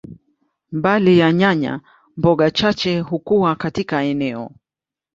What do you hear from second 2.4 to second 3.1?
chache